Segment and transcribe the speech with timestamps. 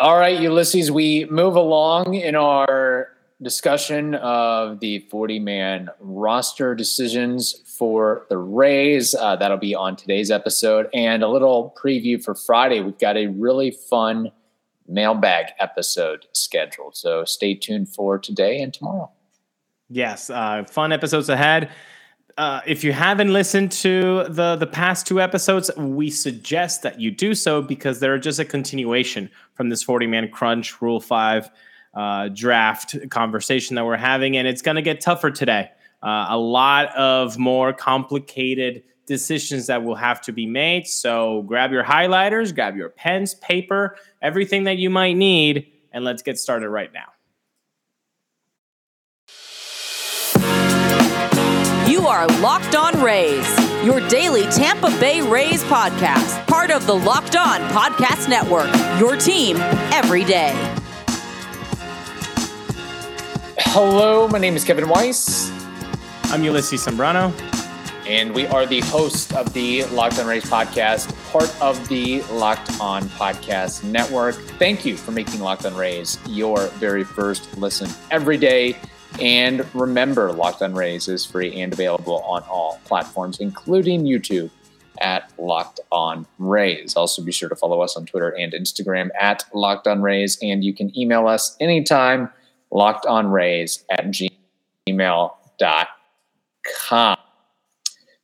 [0.00, 3.08] All right, Ulysses, we move along in our
[3.42, 9.16] discussion of the 40 man roster decisions for the Rays.
[9.16, 10.88] Uh, that'll be on today's episode.
[10.94, 12.78] And a little preview for Friday.
[12.78, 14.30] We've got a really fun
[14.86, 16.96] mailbag episode scheduled.
[16.96, 19.10] So stay tuned for today and tomorrow.
[19.88, 21.70] Yes, uh, fun episodes ahead.
[22.38, 27.10] Uh, if you haven't listened to the the past two episodes, we suggest that you
[27.10, 31.50] do so because they're just a continuation from this 40 man crunch rule five
[31.94, 35.72] uh, draft conversation that we're having, and it's going to get tougher today.
[36.00, 40.86] Uh, a lot of more complicated decisions that will have to be made.
[40.86, 46.22] So grab your highlighters, grab your pens, paper, everything that you might need, and let's
[46.22, 47.17] get started right now.
[51.98, 53.44] You are Locked On Rays,
[53.84, 58.70] your daily Tampa Bay Rays podcast, part of the Locked On Podcast Network,
[59.00, 59.56] your team
[59.92, 60.52] every day.
[63.58, 65.50] Hello, my name is Kevin Weiss.
[66.26, 67.32] I'm Ulysses Sembrano.
[68.06, 72.80] And we are the host of the Locked On Rays podcast, part of the Locked
[72.80, 74.36] On Podcast Network.
[74.36, 78.76] Thank you for making Locked On Rays your very first listen every day.
[79.20, 84.50] And remember, Locked On Rays is free and available on all platforms, including YouTube
[85.00, 86.96] at Locked On Rays.
[86.96, 90.38] Also, be sure to follow us on Twitter and Instagram at Locked On Rays.
[90.42, 92.30] And you can email us anytime,
[92.72, 94.06] lockedonrays at
[94.88, 97.16] gmail.com.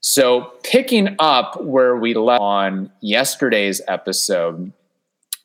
[0.00, 4.70] So, picking up where we left on yesterday's episode,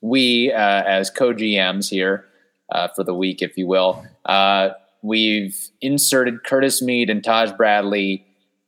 [0.01, 2.25] we, uh, as co GMs here
[2.69, 8.25] uh, for the week, if you will, uh, we've inserted Curtis Mead and Taj Bradley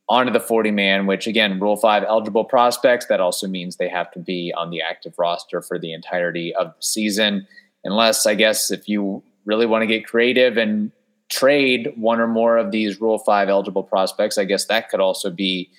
[0.08, 3.06] onto the 40 man, which again, Rule 5 eligible prospects.
[3.06, 6.68] That also means they have to be on the active roster for the entirety of
[6.68, 7.46] the season.
[7.84, 10.92] Unless, I guess, if you really want to get creative and
[11.28, 15.30] trade one or more of these Rule 5 eligible prospects, I guess that could also
[15.30, 15.70] be.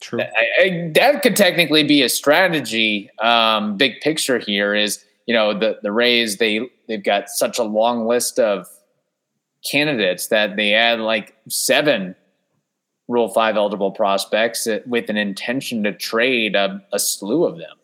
[0.00, 0.20] True.
[0.20, 3.08] I, I, that could technically be a strategy.
[3.20, 7.62] Um, big picture here is, you know, the the Rays they they've got such a
[7.62, 8.68] long list of
[9.70, 12.14] candidates that they add like seven
[13.08, 17.76] Rule Five eligible prospects with an intention to trade a, a slew of them.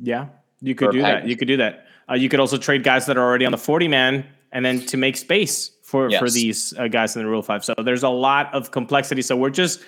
[0.00, 0.26] Yeah,
[0.60, 1.28] you could do that.
[1.28, 1.86] You could do that.
[2.10, 4.80] Uh, you could also trade guys that are already on the forty man, and then
[4.86, 6.18] to make space for yes.
[6.18, 7.64] for these uh, guys in the Rule Five.
[7.64, 9.22] So there's a lot of complexity.
[9.22, 9.80] So we're just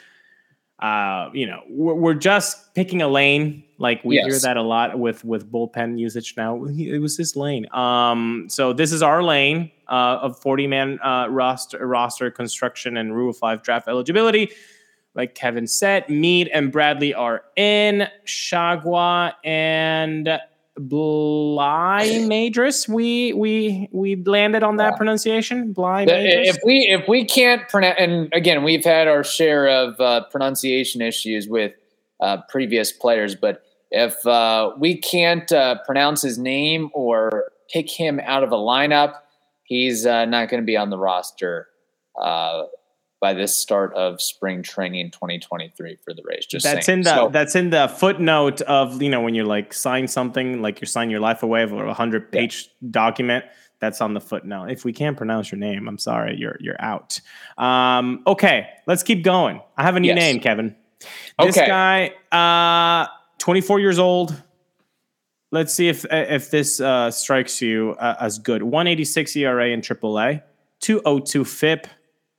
[0.79, 3.65] uh, you know, we're, we're, just picking a lane.
[3.79, 4.27] Like we yes.
[4.27, 6.65] hear that a lot with with bullpen usage now.
[6.67, 7.67] It was his lane.
[7.73, 13.15] Um, so this is our lane uh, of 40 man uh, roster roster construction and
[13.15, 14.51] Rule Five draft eligibility.
[15.15, 18.07] Like Kevin said, Mead and Bradley are in.
[18.27, 20.39] Chargois and
[20.79, 22.87] Bligh Madris.
[22.87, 24.97] We we we landed on that yeah.
[24.97, 25.73] pronunciation.
[25.73, 30.25] Bligh If we if we can't pronounce, and again, we've had our share of uh,
[30.31, 31.73] pronunciation issues with
[32.21, 38.21] uh, previous players, but if uh, we can't uh, pronounce his name or pick him
[38.21, 39.15] out of a lineup,
[39.67, 41.69] he's uh, not going to be on the roster
[42.21, 42.65] uh,
[43.21, 46.47] by this start of spring training 2023 for the Rays.
[46.47, 47.01] Just that's saying.
[47.01, 50.63] in the so, that's in the footnote of you know when you're like sign something
[50.63, 52.89] like you're signing your life away of a hundred page yeah.
[52.91, 53.45] document.
[53.79, 54.71] That's on the footnote.
[54.71, 57.21] If we can't pronounce your name, I'm sorry, you're you're out.
[57.59, 59.61] Um, okay, let's keep going.
[59.77, 60.17] I have a new yes.
[60.17, 60.75] name, Kevin.
[61.39, 61.67] This okay.
[61.67, 63.07] guy, uh,
[63.39, 64.43] 24 years old.
[65.53, 68.63] Let's see if if this uh, strikes you uh, as good.
[68.63, 70.43] 186 ERA in AAA,
[70.81, 71.87] 202 FIP.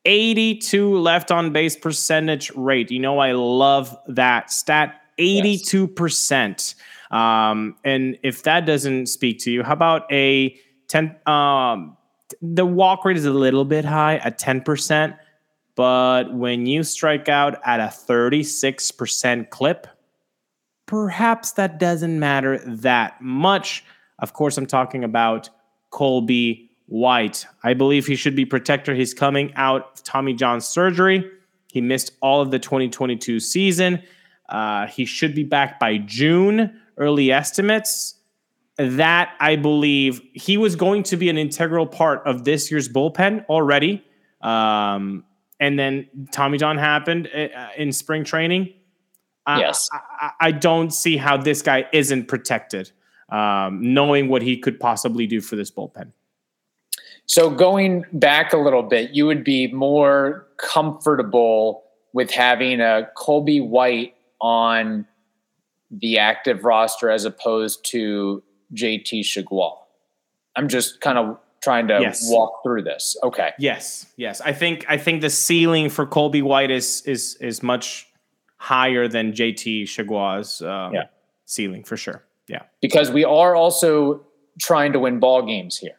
[0.06, 2.90] 82 left on base percentage rate.
[2.92, 6.30] You know, I love that stat 82%.
[6.32, 6.76] Yes.
[7.12, 10.58] Um, and if that doesn't speak to you, how about a
[10.88, 11.16] 10?
[11.26, 11.98] Um,
[12.42, 15.18] the walk rate is a little bit high at 10%,
[15.76, 19.88] but when you strike out at a 36% clip,
[20.88, 23.84] perhaps that doesn't matter that much.
[24.18, 25.50] Of course, I'm talking about
[25.92, 27.46] Colby White.
[27.64, 28.96] I believe he should be protector.
[28.96, 31.30] He's coming out of Tommy John surgery.
[31.68, 34.02] He missed all of the 2022 season.
[34.50, 38.16] Uh, he should be back by June, early estimates.
[38.78, 43.46] That I believe he was going to be an integral part of this year's bullpen
[43.48, 44.06] already.
[44.42, 45.26] Um,
[45.60, 48.74] and then Tommy John happened uh, in spring training.
[49.48, 49.90] Yes.
[49.92, 52.92] I, I, I, don't see how this guy isn't protected,
[53.30, 56.12] um, knowing what he could possibly do for this bullpen.
[57.26, 61.84] So going back a little bit, you would be more comfortable
[62.14, 65.06] with having a Colby White on
[65.92, 68.44] the active roster as opposed to
[68.74, 69.78] JT Chargois.
[70.56, 72.30] I'm just kind of trying to Yes.
[72.30, 73.18] walk through this.
[73.24, 73.52] Okay.
[73.60, 74.42] Yes, yes.
[74.42, 78.07] I think I think the ceiling for Colby White is is is much
[78.58, 81.04] higher than JT Chargois's um, Yeah.
[81.46, 82.24] ceiling for sure.
[82.48, 82.64] Yeah.
[82.82, 84.22] Because we are also
[84.60, 85.92] trying to win ball games here.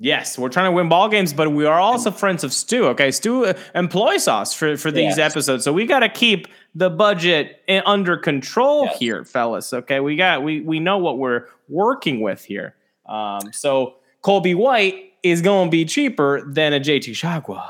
[0.00, 2.86] Yes, we're trying to win ball games, but we are also friends of Stu.
[2.88, 5.30] Okay, Stu uh, employs us for for these Yes.
[5.32, 8.98] episodes, so we got to keep the budget under control Yes.
[8.98, 9.72] here, fellas.
[9.72, 12.74] Okay, we got we we know what we're working with here.
[13.06, 17.64] Um, so Colby White is going to be cheaper than a JT Chagua.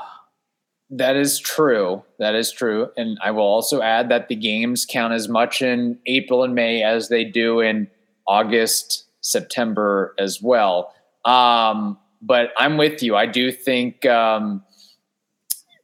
[0.96, 2.05] That is true.
[2.20, 2.88] That is true.
[2.96, 6.85] And I will also add that the games count as much in April and May
[6.85, 7.88] as they do in
[8.29, 10.94] August, September as well.
[11.25, 13.17] Um, but I'm with you.
[13.17, 14.62] I do think um,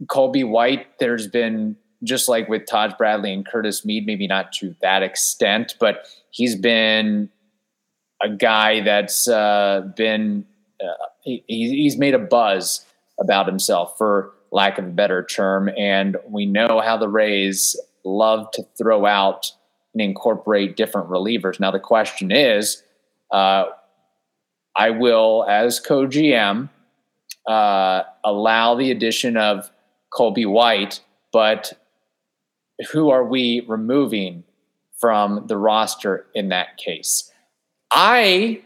[0.07, 4.77] Colby White, there's been just like with Taj Bradley and Curtis Mead, maybe not to
[4.81, 7.29] that extent, but he's been
[8.23, 10.47] a guy that's uh, been,
[10.81, 12.87] uh, he, he's made a buzz
[13.19, 15.71] about himself for lack of a better term.
[15.77, 19.53] And we know how the Rays love to throw out
[19.95, 21.61] and incorporate different relievers.
[21.61, 22.83] Now, the question is
[23.31, 23.65] uh,
[24.77, 26.69] I will, as co GM,
[27.47, 29.71] uh, allow the addition of
[30.13, 31.01] Colby White,
[31.33, 31.73] but
[32.93, 34.45] who are we removing
[34.99, 37.31] from the roster in that case?
[37.91, 38.63] I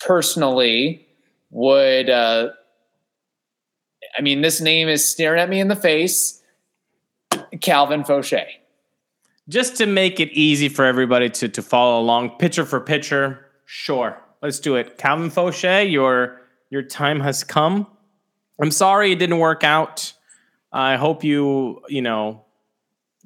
[0.00, 1.06] personally
[1.50, 2.10] would.
[2.10, 2.50] Uh,
[4.16, 6.42] I mean, this name is staring at me in the face.
[7.60, 8.46] Calvin Faucher.
[9.48, 14.22] Just to make it easy for everybody to to follow along, pitcher for pitcher, sure,
[14.40, 14.98] let's do it.
[14.98, 17.86] Calvin Faucher, your your time has come.
[18.60, 20.12] I'm sorry it didn't work out.
[20.72, 22.44] I hope you you know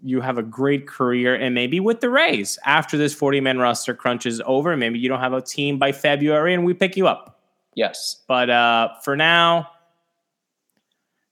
[0.03, 3.95] you have a great career and maybe with the Rays after this 40 man roster
[3.95, 4.77] crunch is over.
[4.77, 7.41] Maybe you don't have a team by February and we pick you up.
[7.75, 8.23] Yes.
[8.27, 9.69] But uh, for now,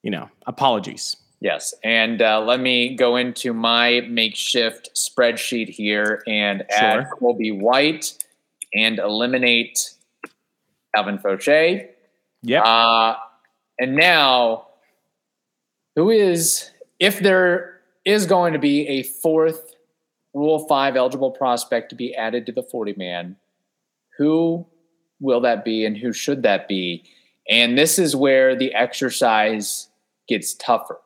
[0.04, 1.16] you know, apologies.
[1.40, 1.74] Yes.
[1.82, 7.16] And uh, let me go into my makeshift spreadsheet here and add Sure.
[7.18, 8.22] Colby White
[8.74, 9.94] and eliminate
[10.94, 11.88] Alvin Faucher.
[12.42, 12.62] Yeah.
[12.62, 13.16] Uh,
[13.78, 14.66] and now,
[15.96, 16.70] who is,
[17.00, 19.74] if there is going to be a fourth
[20.34, 23.36] Rule 5 eligible prospect to be added to the 40 man,
[24.18, 24.66] who
[25.20, 27.04] will that be and who should that be?
[27.48, 29.88] And this is where the exercise
[30.28, 31.00] gets tougher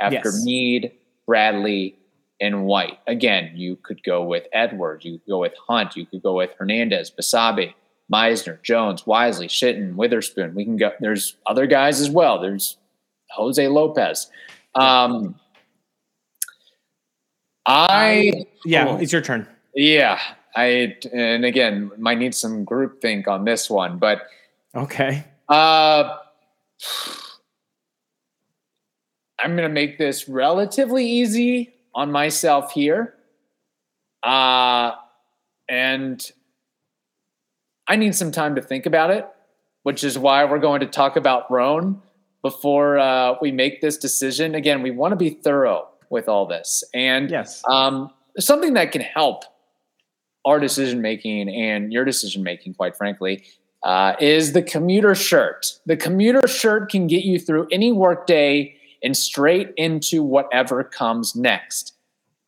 [0.00, 0.44] after Yes.
[0.44, 0.92] Mead,
[1.26, 1.96] Bradley,
[2.40, 2.98] and White.
[3.06, 6.50] Again, you could go with Edwards, you could go with Hunt, you could go with
[6.58, 7.72] Hernandez, Basabe,
[8.12, 10.54] Meisner, Jones, Wisely, Shitten, Witherspoon.
[10.54, 10.92] We can go.
[11.00, 12.40] There's other guys as well.
[12.40, 12.76] There's
[13.30, 14.30] Jose Lopez.
[14.74, 15.36] Um,
[17.66, 18.96] I yeah, oh.
[18.98, 19.46] it's your turn.
[19.74, 20.20] yeah.
[20.56, 24.22] I and again might need some groupthink on this one, but
[24.76, 25.24] Okay.
[25.48, 26.18] uh,
[29.44, 33.14] I'm going to make this relatively easy on myself here.
[34.22, 34.92] Uh,
[35.68, 36.32] and
[37.86, 39.28] I need some time to think about it,
[39.82, 42.00] which is why we're going to talk about Rhone
[42.40, 44.54] before uh, we make this decision.
[44.54, 46.82] Again, we want to be thorough with all this.
[46.94, 47.62] And Yes.
[47.68, 49.44] um, something that can help
[50.46, 53.44] our decision making and your decision making, quite frankly,
[53.82, 55.78] uh, is the commuter shirt.
[55.84, 61.94] The commuter shirt can get you through any workday and straight into whatever comes next.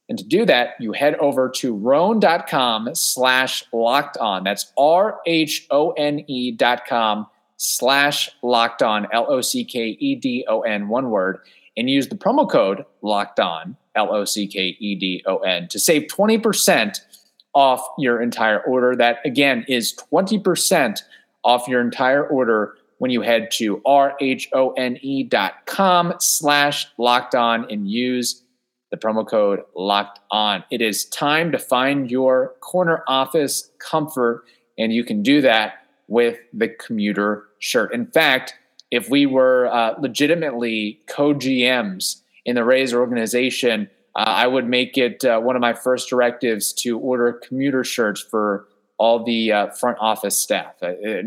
[0.08, 4.44] And to do that, you head over to rhone.com slash locked on.
[4.44, 9.96] That's R H O N E dot com slash locked on, L O C K
[10.00, 11.40] E D O N, one word,
[11.76, 15.68] and use the promo code locked on, L O C K E D O N,
[15.68, 17.00] to save 20%
[17.52, 18.94] off your entire order.
[18.94, 21.02] That again is 20%
[21.42, 27.70] off your entire order when you head to R-H-O-N-E E dot com slash locked on
[27.70, 28.42] and use
[28.90, 30.64] the promo code locked on.
[30.70, 34.44] It is time to find your corner office comfort,
[34.78, 35.74] and you can do that
[36.08, 37.92] with the commuter shirt.
[37.92, 38.54] In fact,
[38.90, 45.24] if we were uh, legitimately co-GMs in the Rays organization, uh, I would make it
[45.24, 48.66] uh, one of my first directives to order commuter shirts for
[48.98, 50.74] all the uh, front office staff.
[50.80, 51.22] Uh, uh,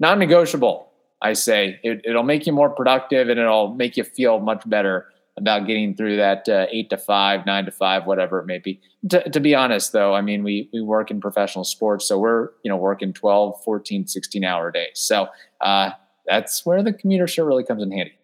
[0.00, 0.88] non-negotiable, non-negotiable.
[1.20, 5.08] I say it, it'll make you more productive and it'll make you feel much better
[5.36, 8.80] about getting through that uh, eight to five, nine to five, whatever it may be.
[9.10, 12.50] To, to be honest, though, I mean, we we work in professional sports, so we're
[12.62, 14.90] you know working 12, 14, 16 hour days.
[14.94, 15.28] So
[15.60, 15.90] uh,
[16.26, 18.18] that's where the commuter shirt really comes in handy.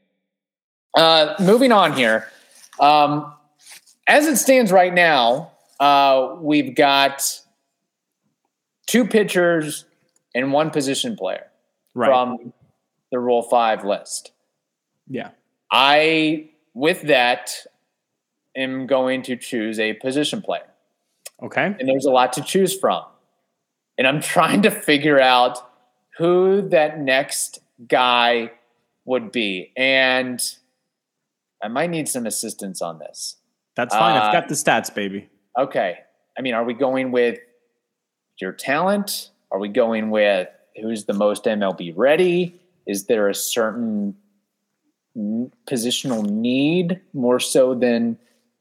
[0.97, 2.29] Uh, moving on here.
[2.79, 3.33] Um,
[4.07, 7.41] as it stands right now, uh, we've got
[8.87, 9.85] two pitchers
[10.35, 11.47] and one position player
[11.95, 12.09] Right.
[12.09, 12.53] from
[13.11, 14.33] the Rule 5 list.
[15.09, 15.31] yeah.
[15.71, 17.67] I, with that,
[18.57, 20.67] am going to choose a position player.
[21.43, 21.65] Okay.
[21.65, 23.03] And there's a lot to choose from.
[23.99, 25.59] And I'm trying to figure out
[26.19, 27.59] who that next
[27.89, 28.53] guy
[29.05, 29.73] would be.
[29.77, 30.41] And
[31.63, 33.37] I might need some assistance on this.
[33.77, 34.17] That's fine.
[34.17, 35.29] Uh, I've got the stats, baby.
[35.59, 35.99] Okay.
[36.39, 37.39] I mean, are we going with
[38.41, 39.31] your talent?
[39.51, 40.49] Are we going with
[40.81, 42.61] who's the most MLB ready?
[42.87, 44.15] Is there a certain
[45.17, 48.19] positional need more so than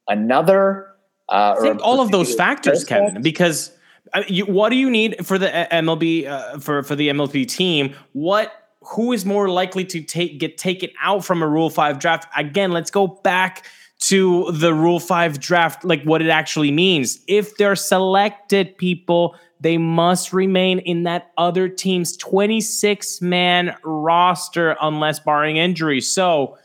[0.08, 0.88] another?
[1.30, 3.72] Uh, I think all of those factors, Kevin, because
[4.14, 7.48] uh, you, what do you need for the uh, MLB uh, for for the MLB
[7.48, 7.96] team?
[8.14, 8.52] What
[8.82, 12.28] who is more likely to take get taken out from a Rule Five draft?
[12.38, 13.66] Again, let's go back
[14.08, 17.20] to the Rule Five draft, like what it actually means.
[17.28, 25.20] If they're selected people, they must remain in that other team's 26 man roster unless
[25.20, 26.02] barring injury.
[26.02, 26.58] So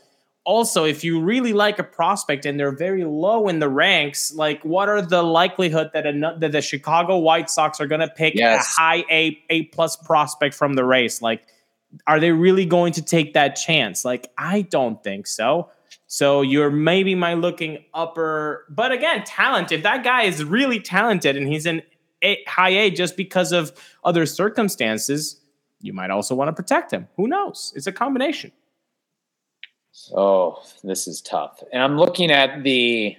[0.43, 4.63] also if you really like a prospect and they're very low in the ranks like
[4.63, 8.33] what are the likelihood that, a, that the chicago white sox are going to pick
[8.35, 8.65] Yes.
[8.77, 11.45] a high a a plus prospect from the Rays like
[12.07, 15.69] are they really going to take that chance like i don't think so
[16.11, 21.37] so you're maybe my looking upper but again talent if that guy is really talented
[21.37, 21.81] and he's in
[22.23, 23.71] a, high a just because of
[24.03, 25.39] other circumstances
[25.81, 28.51] you might also want to protect him who knows it's a combination
[30.15, 31.61] Oh, this is tough.
[31.71, 33.17] And I'm looking at the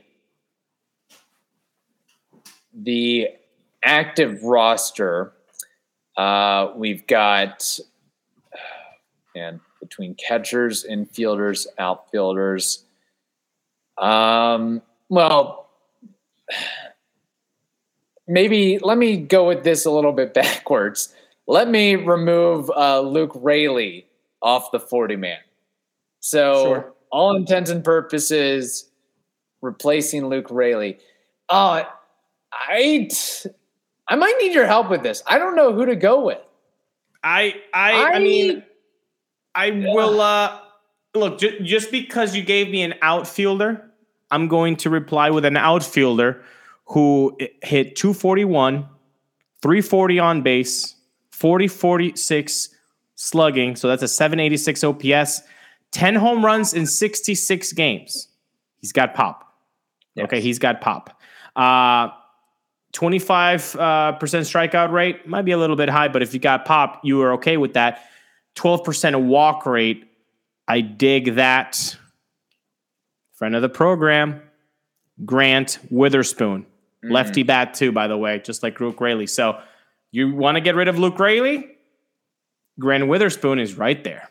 [2.73, 3.29] the
[3.85, 5.33] active roster.
[6.17, 7.79] Uh, we've got
[9.35, 12.85] and between catchers, infielders, outfielders.
[13.99, 15.69] Um, well,
[18.27, 21.13] maybe let me go with this a little bit backwards.
[21.47, 24.07] Let me remove uh, Luke Raley
[24.41, 25.39] off the 40 man.
[26.21, 26.93] So, Sure.
[27.11, 28.89] all intents and purposes,
[29.61, 30.99] replacing Luke Raley.
[31.49, 31.83] Uh,
[32.53, 33.09] I,
[34.09, 35.23] I might need your help with this.
[35.27, 36.39] I don't know who to go with.
[37.23, 38.63] I I I, mean
[39.55, 40.59] I will uh
[41.15, 43.91] look ju- just because you gave me an outfielder,
[44.31, 46.43] I'm going to reply with an outfielder
[46.87, 48.89] who hit 241,
[49.63, 50.95] 340 on base,
[51.31, 52.69] 40 46
[53.17, 55.43] slugging, so that's a 786 OPS,
[55.93, 58.29] 10 home runs in 66 games.
[58.79, 59.53] He's got pop.
[60.19, 61.21] Okay, he's got pop.
[61.57, 62.09] Uh
[62.93, 66.65] 25 uh, percent strikeout rate might be a little bit high, but if you got
[66.65, 68.03] pop, you are okay with that.
[68.57, 70.05] 12% walk rate,
[70.67, 71.97] I dig that.
[73.35, 74.43] Friend of the program,
[75.25, 76.67] Grant Witherspoon,
[77.03, 79.27] lefty bat too, by the way, just like Luke Raley.
[79.27, 79.59] So
[80.13, 81.71] you want to get rid of Luke Raley?
[82.79, 84.29] Grant Witherspoon is right there.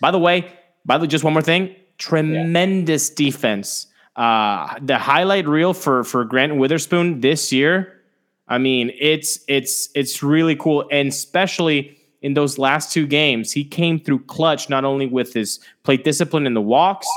[0.00, 0.50] By the way,
[0.84, 3.86] by the just one more thing, tremendous defense.
[4.16, 8.00] Uh, the highlight reel for for Grant Witherspoon this year,
[8.48, 13.64] I mean, it's it's it's really cool, and especially in those last two games, he
[13.64, 17.08] came through clutch not only with his plate discipline in the walks,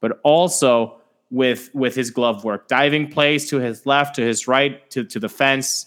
[0.00, 1.00] but also
[1.30, 5.18] with with his glove work, diving plays to his left, to his right, to to
[5.18, 5.86] the fence.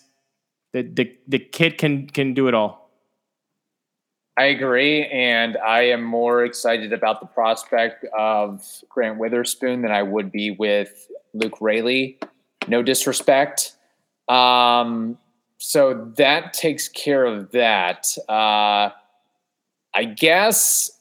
[0.74, 2.86] The the the kid can can do it all.
[4.38, 10.04] I agree, and I am more excited about the prospect of Grant Witherspoon than I
[10.04, 12.20] would be with Luke Raley.
[12.68, 13.78] No disrespect.
[14.28, 15.18] Um,
[15.66, 18.16] so that takes care of that.
[18.30, 18.92] Uh,
[19.96, 20.92] I guess,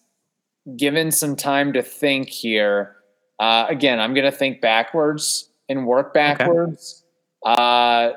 [0.74, 2.96] given some time to think here,
[3.38, 7.04] uh, again, I'm going to think backwards and work backwards.
[7.44, 8.12] Uh,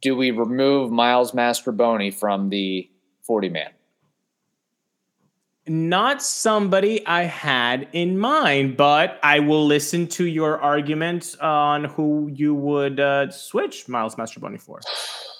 [0.00, 2.88] do we remove Miles Mastrobuoni from the
[3.22, 3.70] 40 man?
[5.66, 12.30] not somebody I had in mind, but I will listen to your argument on who
[12.32, 14.80] you would uh, switch Miles Mastrobuoni for.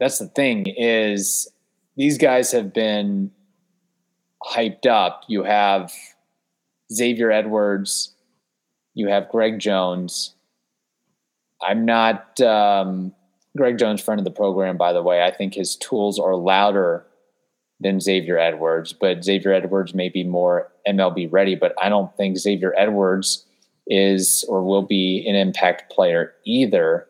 [0.00, 1.46] that's the thing is
[1.96, 3.30] these guys have been
[4.42, 5.24] hyped up.
[5.28, 5.92] You have
[6.92, 8.14] Xavier Edwards,
[8.94, 10.34] you have Greg Jones.
[11.62, 13.12] I'm not um,
[13.56, 15.22] Greg Jones, friend of the program, by the way.
[15.22, 17.06] I think his tools are louder
[17.78, 21.54] than Xavier Edwards, but Xavier Edwards may be more MLB ready.
[21.54, 23.44] But I don't think Xavier Edwards
[23.86, 27.06] is or will be an impact player either.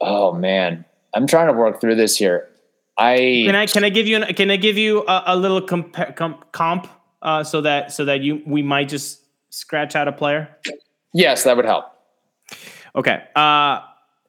[0.00, 0.84] Oh man,
[1.14, 2.48] I'm trying to work through this here.
[2.98, 5.60] I Can I can I give you an, can I give you a, a little
[5.60, 6.88] comp, comp, comp
[7.22, 10.48] uh, so that so that you we might just scratch out a player?
[11.12, 11.86] yes, that would help.
[12.94, 13.22] Okay.
[13.34, 13.80] Uh,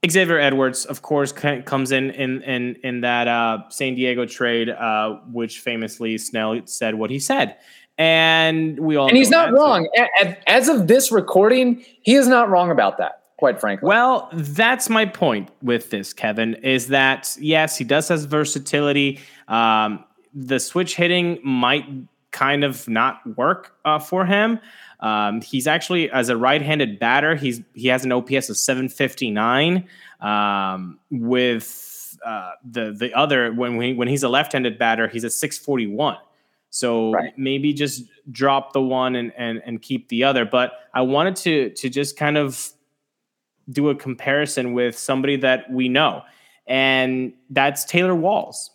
[0.10, 5.16] Xavier Edwards, of course, comes in in in in that uh, San Diego trade, uh,
[5.32, 7.58] which famously Snell said what he said,
[7.98, 9.90] and we all and he's not wrong.
[9.96, 10.36] So.
[10.46, 13.17] As of this recording, he is not wrong about that.
[13.38, 13.88] Quite frankly.
[13.88, 16.56] Well, that's my point with this, Kevin.
[16.56, 19.20] Is that yes, he does has versatility.
[19.48, 20.04] Um,
[20.34, 21.86] the switch hitting might
[22.32, 24.60] kind of not work uh, for him.
[25.00, 29.88] Um, he's actually as a right-handed batter, he's he has an OPS of 759.
[30.20, 35.32] Um, with uh, the the other when we, when he's a left-handed batter, he's at
[35.32, 36.18] 641.
[36.70, 37.38] So right.
[37.38, 40.44] maybe just drop the one and, and and keep the other.
[40.44, 42.72] But I wanted to to just kind of
[43.70, 46.24] do a comparison with somebody that we know,
[46.66, 48.72] and that's Taylor Walls.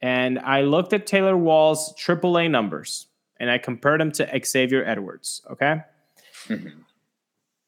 [0.00, 3.06] And I looked at Taylor Wall's AAA numbers
[3.42, 5.42] and I compared him to Xavier Edwards.
[5.50, 5.80] Okay.
[6.48, 6.68] Mm-hmm.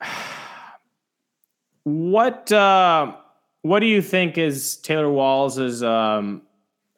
[1.84, 3.16] what uh,
[3.62, 6.42] what do you think is Taylor Walls' um,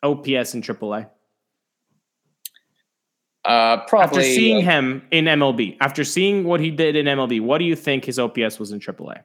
[0.03, 1.09] OPS in AAA?
[3.45, 7.41] Uh, probably after seeing uh, him in MLB, after seeing what he did in MLB,
[7.41, 9.23] what do you think his OPS was in AAA?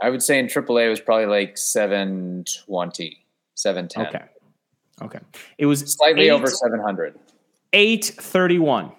[0.00, 3.24] I would say in AAA it was probably like 720,
[3.54, 4.06] 710.
[4.06, 4.24] Okay.
[5.02, 5.18] Okay.
[5.58, 7.18] It was slightly eight, over 700.
[7.72, 8.92] 831.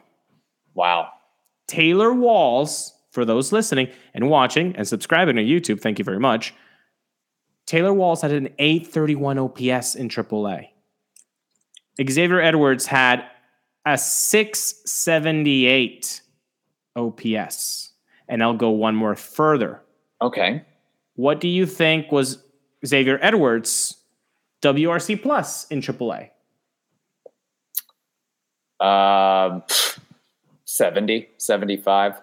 [0.73, 1.09] Wow.
[1.67, 6.53] Taylor Walls, for those listening and watching and subscribing to YouTube, thank you very much.
[7.65, 10.69] Taylor Walls had an 831 OPS in AAA.
[12.09, 13.25] Xavier Edwards had
[13.85, 16.21] a 678
[16.95, 17.91] OPS.
[18.27, 19.81] And I'll go one more further.
[20.21, 20.63] Okay.
[21.19, 22.41] What do you think was
[22.85, 23.97] Xavier Edwards'
[24.61, 26.29] WRC plus in AAA?
[28.79, 29.63] Um,
[30.63, 32.21] 70, 75.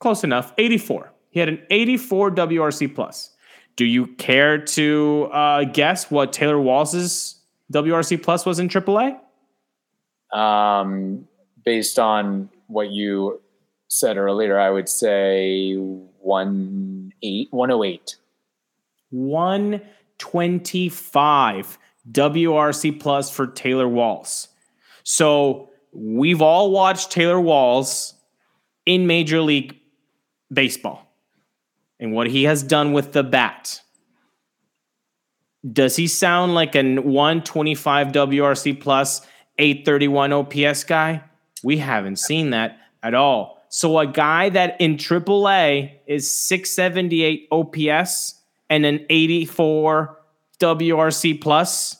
[0.00, 0.52] Close enough.
[0.58, 1.12] 84.
[1.30, 3.30] He had an 84 WRC plus.
[3.76, 7.36] Do you care to uh, guess what Taylor Walls's
[7.72, 9.16] WRC plus was in AAA?
[10.32, 11.28] Um,
[11.64, 13.40] based on what you
[13.86, 15.76] said earlier, I would say
[16.26, 18.16] one eight, 108.
[19.10, 21.78] 125
[22.10, 24.48] WRC plus for Taylor Walls.
[25.04, 28.14] So we've all watched Taylor Walls
[28.84, 29.78] in Major League
[30.52, 31.06] Baseball
[32.00, 33.80] and what he has done with the bat.
[35.72, 39.22] Does he sound like a 125 WRC plus
[39.58, 41.22] 831 OPS guy?
[41.62, 43.55] We haven't seen that at all.
[43.76, 50.18] So a guy that in AAA is 678 OPS and an 84
[50.58, 51.98] WRC plus,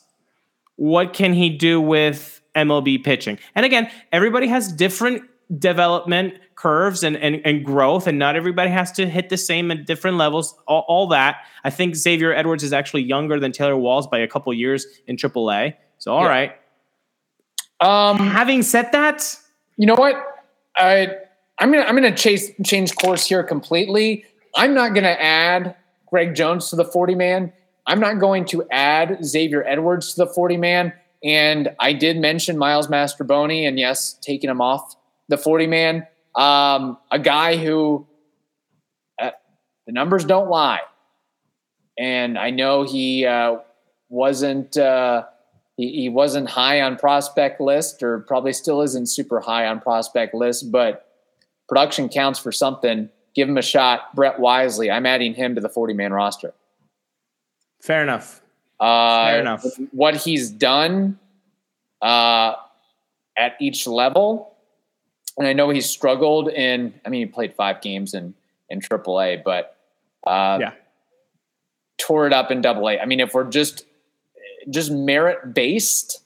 [0.77, 3.39] what can he do with MLB pitching.
[3.55, 5.25] And again, everybody has different
[5.59, 9.85] development curves and, and, and growth, and not everybody has to hit the same at
[9.85, 10.59] different levels.
[10.67, 11.43] All, all that.
[11.63, 15.19] I think Xavier Edwards is actually younger than Taylor Walls by a couple years in
[15.19, 15.75] AAA.
[15.99, 16.29] So, all yeah.
[16.29, 16.57] right.
[17.81, 19.37] Um, Having said that,
[19.77, 20.17] you know what?
[20.75, 21.17] I
[21.59, 24.25] I'm gonna I'm gonna chase change course here completely.
[24.55, 27.53] I'm not gonna add Greg Jones to the 40 man.
[27.87, 30.93] I'm not going to add Xavier Edwards to the 40 man.
[31.23, 34.97] And I did mention Miles Mastrobuoni, and yes, taking him off
[35.29, 36.07] the 40 man.
[36.35, 38.07] Um, a guy who
[39.21, 39.31] uh,
[39.87, 40.81] the numbers don't lie.
[41.99, 43.57] And I know he uh,
[44.11, 45.25] wasn't uh,
[45.77, 50.35] he, he, wasn't high on prospect list, or probably still isn't super high on prospect
[50.35, 51.06] list, but
[51.69, 53.09] production counts for something.
[53.35, 54.15] Give him a shot.
[54.15, 56.55] Brett Wisely, I'm adding him to the 40 man roster.
[57.83, 58.41] Fair enough.
[58.81, 59.65] Uh, Fair enough.
[59.93, 61.19] What he's done
[62.03, 62.55] uh,
[63.37, 64.55] at each level,
[65.39, 66.95] and I know he's struggled in.
[67.05, 68.35] I mean, he played five games in
[68.69, 69.77] in AAA, but
[70.27, 70.73] uh, yeah,
[71.99, 72.99] tore it up in Double A.
[72.99, 73.85] I mean, if we're just
[74.69, 76.23] just merit based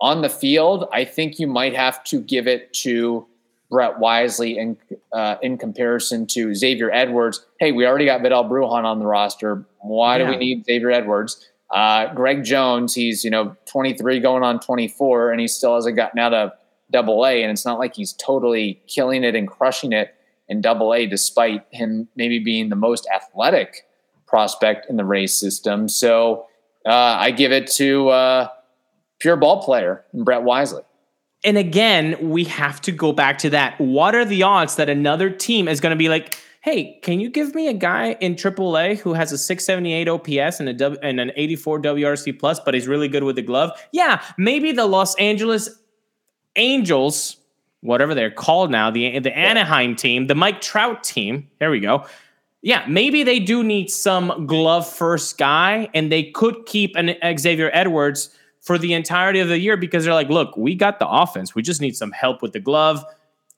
[0.00, 3.26] on the field, I think you might have to give it to
[3.70, 4.76] Brett Wisely in
[5.12, 7.44] uh, in comparison to Xavier Edwards.
[7.60, 9.66] Hey, we already got Vidal Bruján on the roster.
[9.80, 10.24] Why yeah.
[10.24, 11.46] do we need Xavier Edwards?
[11.70, 16.18] Uh, Greg Jones, he's you know 23 going on 24, and he still hasn't gotten
[16.18, 16.52] out of
[16.90, 17.42] Double A.
[17.42, 20.14] And it's not like he's totally killing it and crushing it
[20.48, 23.86] in Double A, despite him maybe being the most athletic
[24.26, 25.88] prospect in the Rays system.
[25.88, 26.46] So
[26.86, 28.48] uh, I give it to uh,
[29.18, 30.82] pure ball player Brett Wisely.
[31.44, 33.80] And again, we have to go back to that.
[33.80, 36.36] What are the odds that another team is going to be like?
[36.60, 40.68] hey, can you give me a guy in AAA who has a 678 OPS and
[40.68, 43.70] a w- and an 84 WRC plus, but he's really good with the glove?
[43.92, 45.70] Yeah, maybe the Los Angeles
[46.56, 47.36] Angels,
[47.80, 51.48] whatever they're called now, the the Anaheim team, the Mike Trout team.
[51.58, 52.04] There we go.
[52.60, 57.70] yeah, maybe they do need some glove first guy, and they could keep an Xavier
[57.72, 58.36] Edwards
[58.68, 61.54] for the entirety of the year because they're like, look, we got the offense.
[61.54, 63.02] We just need some help with the glove.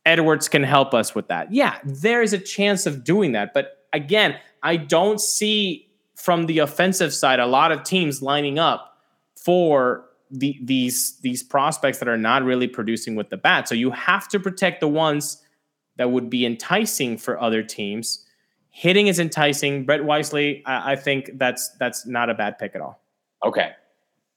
[0.07, 1.53] Edwards can help us with that.
[1.53, 3.53] Yeah, there is a chance of doing that.
[3.53, 8.99] But again, I don't see from the offensive side a lot of teams lining up
[9.35, 13.67] for the, these these prospects that are not really producing with the bat.
[13.67, 15.43] So you have to protect the ones
[15.97, 18.25] that would be enticing for other teams.
[18.69, 19.85] Hitting is enticing.
[19.87, 23.03] Brett Wisely, I, I think that's that's not a bad pick at all.
[23.45, 23.73] Okay.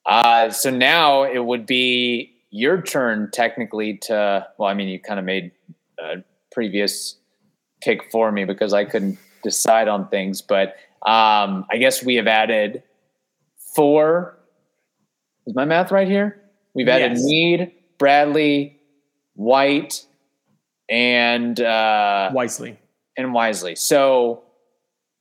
[0.06, 5.20] Uh, so now it would be your turn technically to well, I mean, you kind
[5.20, 5.52] of made
[6.00, 7.18] a previous
[7.82, 12.28] pick for me because I couldn't decide on things, but um, I guess we have
[12.28, 12.84] added
[13.76, 14.38] four
[15.46, 16.42] is my math right here?
[16.74, 17.24] We've added yes.
[17.24, 18.80] Mead, Bradley,
[19.36, 20.06] White,
[20.90, 22.80] and uh, Wisely.
[23.18, 23.76] And Wisely.
[23.76, 24.44] So,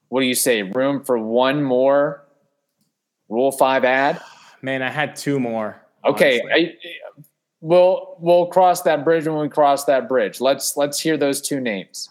[0.08, 0.62] what do you say?
[0.62, 2.24] Room for one more
[3.28, 4.20] Rule Five ad?
[4.62, 5.82] Man, I had two more.
[6.04, 6.74] Okay, I,
[7.60, 10.40] we'll we'll cross that bridge when we cross that bridge.
[10.40, 12.08] Let's let's hear those two names.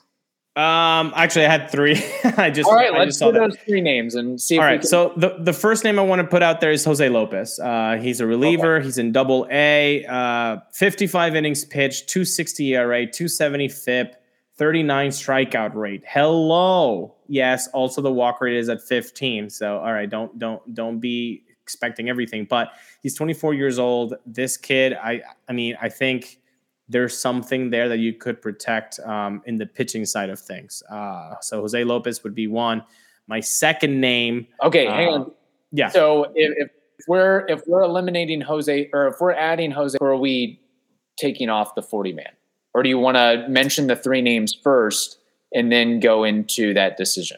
[0.58, 1.94] Um, actually, I had three.
[2.38, 2.94] I just all right.
[2.94, 4.58] I let's do those three names and see.
[4.58, 4.82] All right.
[4.82, 4.90] Can...
[4.90, 7.58] So the the first name I want to put out there is Jose Lopez.
[7.58, 8.78] Uh, he's a reliever.
[8.78, 8.86] Okay.
[8.86, 10.06] He's in Double A.
[10.06, 14.22] Uh, 55 innings pitched, 260 ERA, 270 FIP,
[14.58, 16.04] 39 strikeout rate.
[16.06, 17.16] Hello.
[17.28, 17.70] Yes.
[17.70, 19.50] Also, the walk rate is at 15.
[19.50, 20.10] So all right.
[20.10, 22.46] Don't don't don't be expecting everything.
[22.46, 24.16] But he's 24 years old.
[24.26, 26.40] This kid, I I mean, I think
[26.90, 30.84] there's something there that you could protect um, in the pitching side of things.
[30.92, 32.84] Uh, so Jose Lopez would be one.
[33.28, 34.48] My second name.
[34.62, 35.32] Okay, uh, hang on.
[35.72, 35.90] Yeah.
[35.90, 36.72] So if, if,
[37.08, 40.60] we're if we're eliminating Jose or if we're adding Jose, or are we
[41.18, 42.32] taking off the 40 man?
[42.74, 45.18] Or do you want to mention the three names first
[45.54, 47.38] and then go into that decision?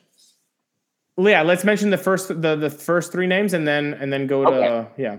[1.17, 4.43] Yeah, let's mention the first the the first three names and then and then go
[4.43, 4.89] to okay.
[4.97, 5.17] yeah.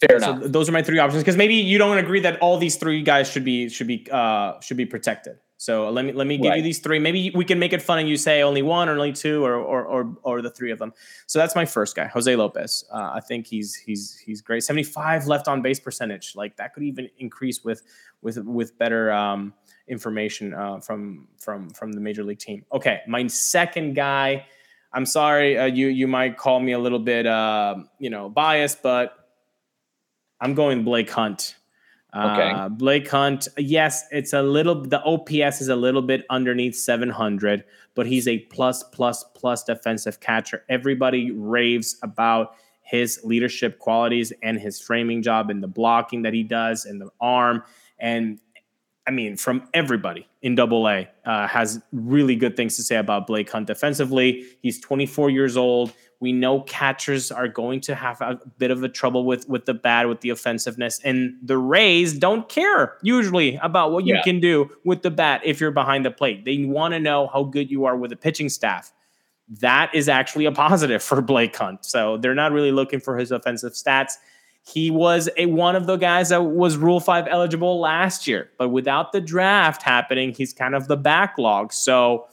[0.00, 0.52] Fair so enough.
[0.52, 3.28] those are my three options because maybe you don't agree that all these three guys
[3.28, 5.38] should be should be uh, should be protected.
[5.56, 6.58] So let me let me give right.
[6.58, 7.00] you these three.
[7.00, 9.54] Maybe we can make it fun and you say only one or only two or
[9.54, 10.92] or or, or the three of them.
[11.26, 12.84] So that's my first guy, Jose Lopez.
[12.92, 14.62] Uh, I think he's he's he's great.
[14.62, 16.36] Seventy five left on base percentage.
[16.36, 17.82] Like that could even increase with
[18.22, 19.52] with with better um,
[19.88, 22.64] information uh, from from from the major league team.
[22.72, 24.46] Okay, my second guy.
[24.92, 28.82] I'm sorry, uh, you you might call me a little bit uh, you know biased,
[28.82, 29.28] but
[30.40, 31.56] I'm going Blake Hunt.
[32.14, 32.50] Okay.
[32.50, 37.64] Uh, Blake Hunt, yes, it's a little, the OPS is a little bit underneath 700,
[37.94, 40.64] but he's a plus, plus, plus defensive catcher.
[40.70, 46.42] Everybody raves about his leadership qualities and his framing job and the blocking that he
[46.42, 47.62] does and the arm.
[47.98, 48.40] And
[49.08, 53.26] I mean, from everybody in Double A uh, has really good things to say about
[53.26, 54.44] Blake Hunt defensively.
[54.60, 55.94] He's 24 years old.
[56.20, 59.72] We know catchers are going to have a bit of a trouble with with the
[59.72, 64.22] bat, with the offensiveness, and the Rays don't care usually about what you yeah.
[64.22, 66.44] can do with the bat if you're behind the plate.
[66.44, 68.92] They want to know how good you are with the pitching staff.
[69.48, 71.86] That is actually a positive for Blake Hunt.
[71.86, 74.18] So they're not really looking for his offensive stats.
[74.72, 78.68] He was a one of the guys that was Rule Five eligible last year, but
[78.68, 81.72] without the draft happening, he's kind of the backlog.
[81.72, 82.26] So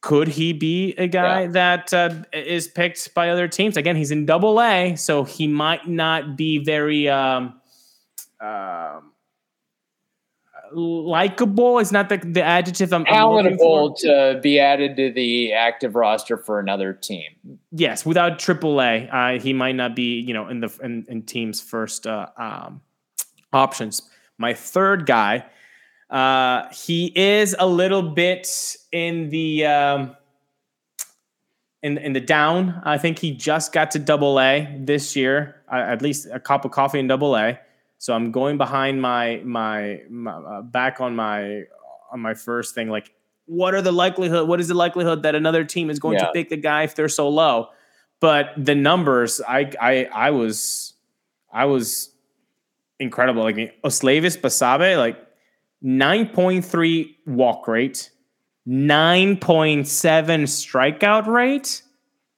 [0.00, 1.48] could he be a guy yeah.
[1.48, 3.76] that uh, is picked by other teams?
[3.76, 7.60] Again, he's in Double A, so he might not be very um,
[8.40, 9.00] uh,
[10.72, 11.78] likable.
[11.78, 16.58] Is not the, the adjective I'm, palatable to be added to the active roster for
[16.60, 17.58] another team.
[17.72, 21.22] Yes, without Triple A, uh, he might not be you know in the in, in
[21.22, 22.80] team's first uh, um,
[23.52, 24.02] options.
[24.38, 25.44] My third guy
[26.10, 30.16] uh, he is a little bit in the um,
[31.82, 32.80] in in the down.
[32.84, 36.64] I think he just got to Double A this year, uh, at least a cup
[36.64, 37.58] of coffee in Double A.
[37.98, 41.64] So I'm going behind my my, my uh, back on my
[42.12, 42.88] on my first thing.
[42.88, 43.12] Like,
[43.46, 44.48] what are the likelihood?
[44.48, 46.26] What is the likelihood that another team is going yeah.
[46.26, 47.68] to pick the guy if they're so low?
[48.20, 50.94] But the numbers, I I I was
[51.52, 52.10] I was
[53.00, 53.42] incredible.
[53.42, 55.18] Like Osleivis Basabe, like
[55.84, 58.10] 9.3 walk rate,
[58.66, 59.84] 9.7
[60.42, 61.82] strikeout rate.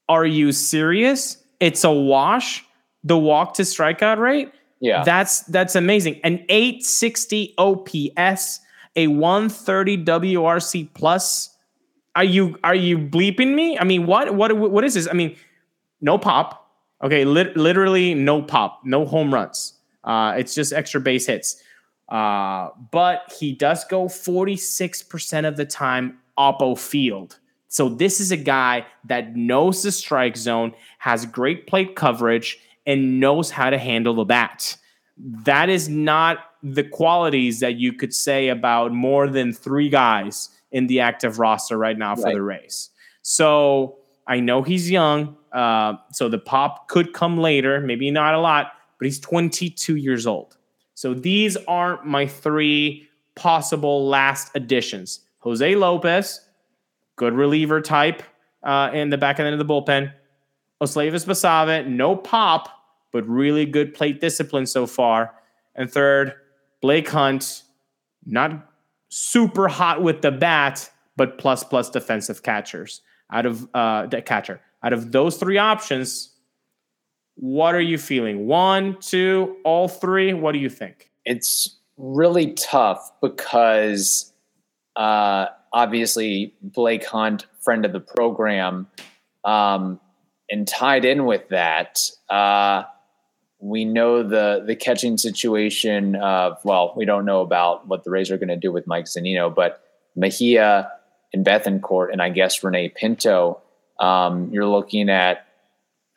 [0.09, 1.43] Are you serious?
[1.61, 2.65] It's a wash.
[3.05, 4.53] The walk to strikeout rate.
[4.81, 5.05] Yeah.
[5.05, 6.21] That's that's amazing.
[6.25, 8.61] An 860 OPS,
[8.97, 11.57] a 130 WRC plus.
[12.17, 13.79] Are you are you bleeping me?
[13.79, 15.07] I mean, what what what is this?
[15.09, 15.37] I mean,
[16.01, 16.57] no pop.
[17.03, 19.75] Okay, lit, literally no pop, no home runs.
[20.05, 21.63] Uh, it's just extra base hits.
[22.09, 27.39] Uh, but he does go 46% of the time oppo field.
[27.69, 33.21] So this is a guy that knows the strike zone, has great plate coverage, and
[33.21, 34.77] knows how to handle the bat.
[35.45, 40.87] That is not the qualities that you could say about more than three guys in
[40.87, 42.35] the active roster right now for Right.
[42.35, 42.91] the Rays.
[43.23, 45.37] So I know he's young.
[45.53, 50.27] Uh, so the pop could come later, maybe not a lot, but he's 22 years
[50.27, 50.57] old.
[50.95, 55.21] So these aren't my three possible last additions.
[55.39, 56.41] Jose Lopez,
[57.17, 58.23] good reliever type
[58.63, 60.13] uh, in the back end of the bullpen.
[60.83, 62.69] Osleivis Basabe, no pop,
[63.13, 65.35] but really good plate discipline so far.
[65.75, 66.35] And third,
[66.81, 67.63] Blake Hunt,
[68.25, 68.71] not
[69.09, 74.61] super hot with the bat, but plus plus defensive catchers out of uh, catcher.
[74.83, 76.35] Out of those three options,
[77.35, 78.47] what are you feeling?
[78.47, 80.33] One, two, all three?
[80.33, 81.11] What do you think?
[81.25, 84.33] it's really tough because
[84.97, 88.89] uh, obviously Blake Hunt, friend of the program,
[89.45, 90.01] um,
[90.51, 92.83] and tied in with that, uh,
[93.61, 98.31] we know the the catching situation of well, we don't know about what the Rays
[98.31, 99.83] are going to do with Mike Zunino, but
[100.17, 100.91] Mejia
[101.33, 103.61] and Bethancourt, and I guess René Pinto.
[104.01, 105.47] Um, you're looking at,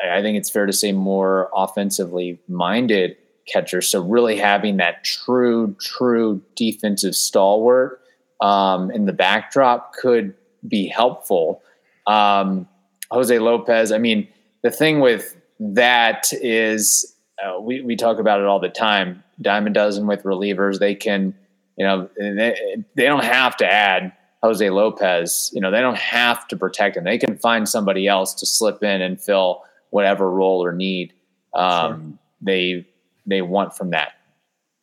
[0.02, 3.90] I think it's fair to say, more offensively minded catchers.
[3.90, 8.00] So really having that true, true defensive stalwart
[8.40, 10.34] um, in the backdrop could
[10.68, 11.62] be helpful.
[12.08, 12.68] Um,
[13.14, 13.92] Jose Lopez.
[13.92, 14.28] I mean,
[14.64, 19.24] the thing with that is uh, we we talk about it all the time.
[19.46, 20.80] A dozen with relievers.
[20.80, 21.36] They can,
[21.78, 25.52] you know, they, they don't have to add Jose Lopez.
[25.54, 27.04] You know, they don't have to protect him.
[27.04, 31.14] They can find somebody else to slip in and fill whatever role or need
[31.54, 32.88] um, they
[33.26, 34.14] they want from that.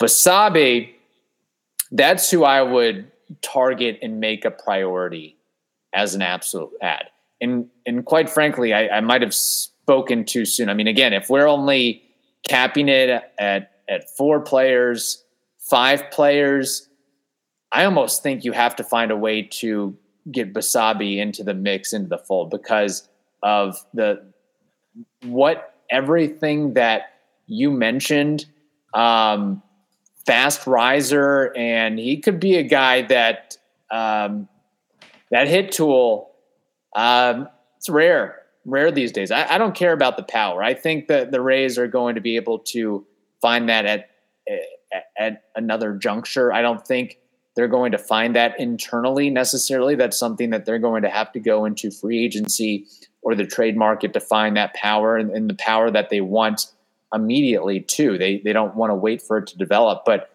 [0.01, 0.93] Basabe,
[1.91, 3.11] that's who I would
[3.43, 5.37] target and make a priority
[5.93, 7.11] as an absolute ad.
[7.41, 10.69] And and quite frankly, I, I might have spoken too soon.
[10.69, 12.03] I mean, again, if we're only
[12.47, 15.25] capping it at at four players,
[15.59, 16.89] five players,
[17.73, 19.97] I almost think you have to find a way to
[20.31, 23.09] get Basabe into the mix, into the fold, because
[23.43, 24.23] of the
[25.25, 27.15] what everything that
[27.47, 28.47] you mentioned.
[28.93, 29.63] Um,
[30.27, 33.57] fast riser, and he could be a guy that
[33.91, 34.49] um,
[35.31, 36.30] that hit tool.
[36.95, 39.31] Um, it's rare, rare these days.
[39.31, 40.63] I, I don't care about the power.
[40.63, 43.07] I think that the Rays are going to be able to
[43.41, 44.11] find that at
[44.93, 46.53] at, at another juncture.
[46.53, 47.19] I don't think
[47.57, 49.95] they're going to find that internally necessarily.
[49.95, 52.87] That's something that they're going to have to go into free agency
[53.23, 56.67] or the trade market to find that power and, and the power that they want
[57.13, 58.19] immediately too.
[58.19, 60.05] They they don't want to wait for it to develop.
[60.05, 60.31] But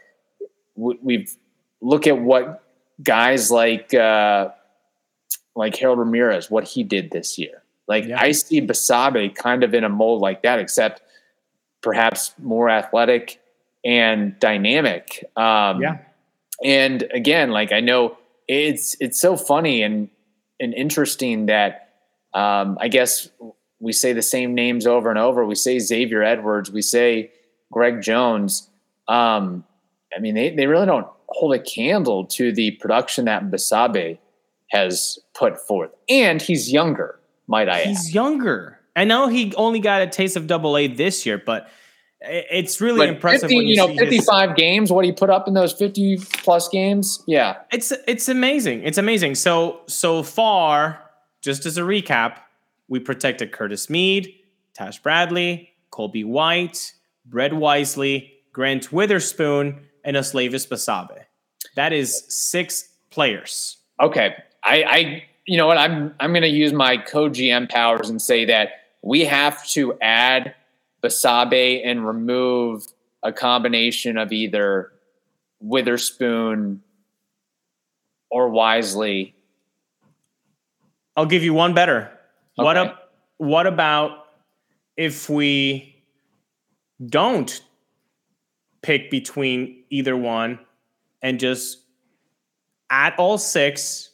[0.78, 1.34] w- we've
[1.82, 2.63] look at what
[3.02, 4.50] guys like uh,
[5.56, 7.63] like Harold Ramirez, what he did this year.
[7.88, 8.22] Like Yeah.
[8.22, 11.02] I see Basabe kind of in a mold like that, except
[11.82, 13.39] perhaps more athletic
[13.84, 15.24] and dynamic.
[15.36, 15.98] Um, Yeah.
[16.63, 20.10] And again, like I know it's it's so funny and
[20.60, 21.89] and interesting that
[22.34, 23.30] um, I guess
[23.80, 25.46] we say the same names over and over.
[25.46, 27.32] We say Xavier Edwards, we say
[27.72, 28.70] Greg Jones.
[29.08, 29.63] Um,
[30.15, 34.18] I mean, they, they really don't hold a candle to the production that Basabe
[34.71, 35.91] has put forth.
[36.10, 37.88] And he's younger, might I add.
[37.88, 38.80] He's younger.
[38.95, 41.69] I know he only got a taste of double A this year, but
[42.21, 45.12] it's really But impressive 50, when you, you know, see his- 55 games, what he
[45.12, 47.23] put up in those 50 plus games.
[47.28, 47.58] Yeah.
[47.71, 48.84] It's it's amazing.
[48.84, 49.36] It's amazing.
[49.36, 51.01] So so far,
[51.41, 52.38] just as a recap,
[52.88, 54.34] we protected Curtis Mead,
[54.73, 56.93] Taj Bradley, Colby White,
[57.25, 61.17] Brett Wisely, Grant Witherspoon, and Osleivis Basabe.
[61.75, 63.78] That is six players.
[64.01, 64.36] Okay.
[64.65, 68.69] I, I you know what, I'm I'm gonna use my co-GM powers and say that
[69.04, 70.56] we have to add
[71.04, 72.86] Basabe and remove
[73.21, 74.91] a combination of either
[75.60, 76.82] Witherspoon
[78.32, 79.36] or Wisely.
[81.15, 82.12] I'll give you one better.
[82.56, 83.12] What up?
[83.38, 84.25] What about
[84.97, 86.04] if we
[87.06, 87.62] don't
[88.82, 90.60] pick between either one
[91.21, 91.80] and just
[92.89, 94.12] add all six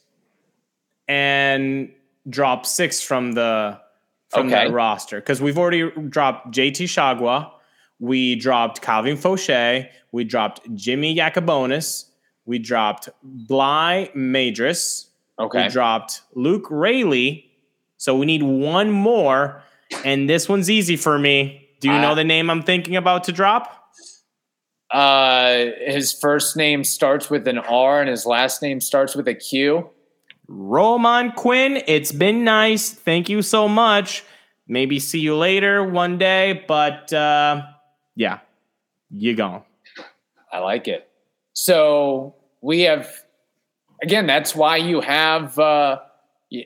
[1.16, 1.90] and
[2.28, 3.78] drop six from the
[4.30, 4.66] from Okay.
[4.68, 5.20] that roster?
[5.20, 7.50] Because we've already dropped JT Chargois,
[7.98, 12.06] we dropped Calvin Faucher, we dropped Jimmy Yacabonis,
[12.46, 15.06] we dropped Bligh Madris,
[15.38, 15.64] Okay.
[15.64, 17.48] we dropped Luke Raley.
[17.98, 19.62] So we need one more.
[20.04, 21.68] And this one's easy for me.
[21.80, 23.78] Do you Uh, know the name I'm thinking about to drop?
[24.90, 29.34] Uh his first name starts with an R and his last name starts with a
[29.34, 29.90] Q.
[30.54, 32.90] Roman Quinn, it's been nice.
[32.90, 34.22] Thank you so much.
[34.68, 37.62] Maybe see you later one day, but uh,
[38.14, 38.40] yeah,
[39.10, 39.62] you gone.
[40.52, 41.08] I like it.
[41.54, 43.10] So we have,
[44.02, 46.00] again, that's why you have, uh,
[46.50, 46.64] you,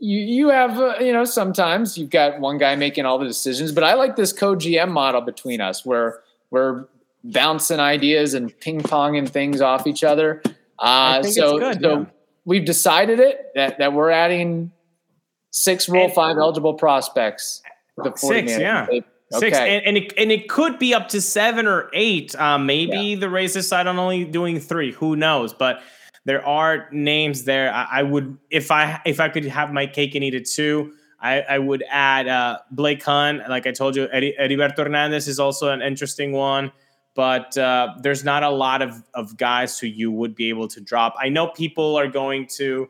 [0.00, 3.84] you have, uh, you know, sometimes you've got one guy making all the decisions, but
[3.84, 6.86] I like this co GM model between us where we're
[7.22, 10.42] bouncing ideas and ping ponging things off each other.
[10.80, 12.04] Uh, so, good, so yeah.
[12.50, 14.72] We've decided it that, that we're adding
[15.52, 17.62] six Rule and, Five eligible prospects.
[17.96, 18.86] The six, yeah.
[18.88, 19.02] Okay.
[19.32, 22.34] Six, and, and, it, and it could be up to seven or eight.
[22.34, 23.20] Um, maybe yeah.
[23.20, 24.90] the Rays decide on only doing three.
[24.90, 25.54] Who knows?
[25.54, 25.80] But
[26.24, 27.72] there are names there.
[27.72, 30.92] I, I, would if I if I could have my cake and eat it too.
[31.22, 33.48] I, I would add uh, Blake Hunt.
[33.48, 36.72] Like I told you, Eddie, Heriberto Hernandez is also an interesting one
[37.20, 40.80] but uh, there's not a lot of, of guys who you would be able to
[40.80, 41.14] drop.
[41.20, 42.88] I know people are going to,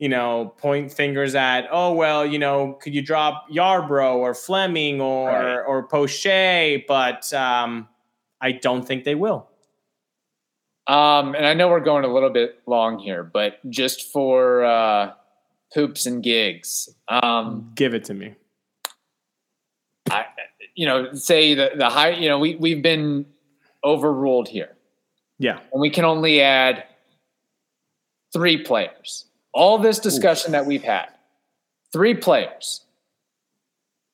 [0.00, 5.00] you know, point fingers at, oh well, you know, could you drop Yarbrough or Fleming
[5.00, 5.60] or right.
[5.60, 6.84] or Poche?
[6.88, 7.86] But um,
[8.40, 9.46] I don't think they will.
[10.88, 15.12] Um, and I know we're going a little bit long here, but just for uh,
[15.74, 18.34] hoops and gigs, um, give it to me.
[20.10, 20.24] I,
[20.74, 22.10] you know, say the the high.
[22.10, 23.26] You know, we we've been
[23.84, 24.76] overruled here.
[25.38, 25.60] Yeah.
[25.72, 26.84] And we can only add
[28.32, 29.26] three players.
[29.52, 30.52] All this discussion Oof.
[30.52, 31.08] that we've had,
[31.92, 32.82] three players.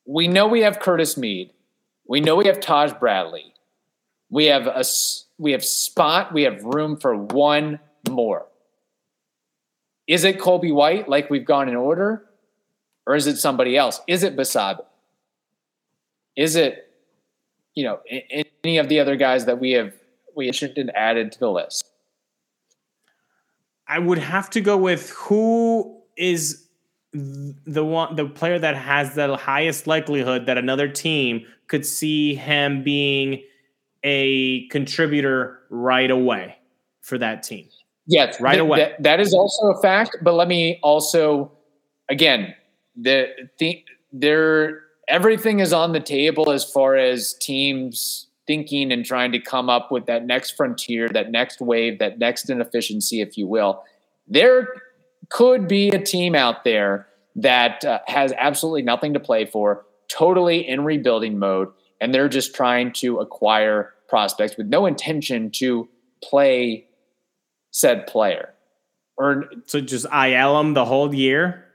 [0.06, 1.52] We know we have Curtis Mead.
[2.06, 3.54] We know we have Taj Bradley.
[4.28, 4.84] We have a
[5.38, 6.32] we have spot.
[6.32, 7.78] We have room for one
[8.08, 8.46] more.
[10.06, 12.26] Is it Colby White, like we've gone in order,
[13.06, 14.00] or is it somebody else?
[14.08, 14.84] Is it Basabe?
[16.36, 16.89] Is it
[17.80, 17.98] you know,
[18.62, 19.94] any of the other guys that we have
[20.36, 21.82] we should have added to the list?
[23.88, 26.66] I would have to go with who is
[27.12, 32.84] the one the player that has the highest likelihood that another team could see him
[32.84, 33.42] being
[34.04, 36.56] a contributor right away
[37.00, 37.66] for that team.
[38.06, 38.76] Yes, right th- away.
[38.76, 41.50] Th- that is also a fact, but let me also
[42.10, 42.54] again,
[42.94, 49.32] the, the there everything is on the table as far as teams thinking and trying
[49.32, 53.46] to come up with that next frontier, that next wave, that next inefficiency, if you
[53.46, 53.82] will.
[54.26, 54.68] There
[55.28, 60.66] could be a team out there that uh, has absolutely nothing to play for, totally
[60.66, 61.68] in rebuilding mode,
[62.00, 65.88] and they're just trying to acquire prospects with no intention to
[66.22, 66.86] play
[67.70, 68.52] said player.
[69.16, 71.66] Or so just IL them the whole year.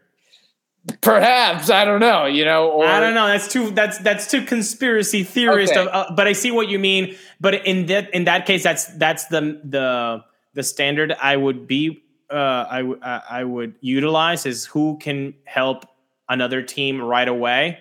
[1.01, 2.25] Perhaps I don't know.
[2.25, 3.27] You know, or, I don't know.
[3.27, 3.71] That's too.
[3.71, 5.71] That's that's too conspiracy theorist.
[5.73, 5.81] Okay.
[5.81, 7.15] Of, uh, but I see what you mean.
[7.39, 12.03] But in that in that case, that's that's the the the standard I would be.
[12.29, 15.85] Uh, I w- uh, I would utilize is who can help
[16.29, 17.79] another team right away,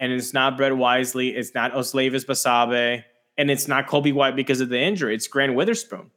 [0.00, 1.30] and it's not Brett Wisely.
[1.30, 3.04] It's not Osleivis Basabe,
[3.36, 5.14] and it's not Colby White because of the injury.
[5.14, 6.10] It's Grant Witherspoon.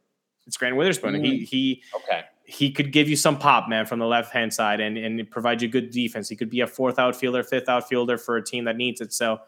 [0.48, 1.14] It's Grant Witherspoon.
[1.14, 1.24] Mm.
[1.24, 1.82] He he.
[1.94, 5.28] Okay he could give you some pop, man, from the left hand side and, and
[5.30, 6.28] provide you good defense.
[6.28, 9.12] He could be a fourth outfielder, fifth outfielder for a team that needs it.
[9.12, 9.40] So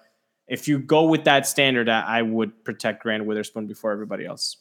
[0.49, 4.57] if you go with that standard, I would protect Grant Witherspoon before everybody else.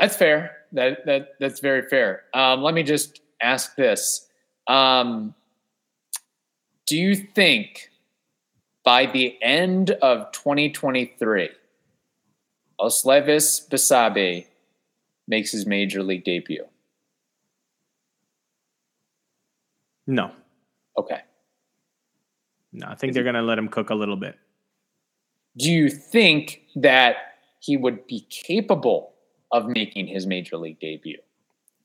[0.00, 0.56] That's fair.
[0.72, 2.24] That that that's very fair.
[2.34, 4.28] Um, let me just ask this:
[4.66, 5.34] um,
[6.86, 7.90] Do you think
[8.84, 11.50] by the end of 2023,
[12.80, 14.46] Osleivis Basabe
[15.26, 16.64] makes his major league debut?
[20.08, 20.32] No.
[20.96, 21.20] Okay.
[22.72, 24.36] No, I think they're going to let him cook a little bit.
[25.56, 27.16] Do you think that
[27.60, 29.12] he would be capable
[29.52, 31.18] of making his major league debut?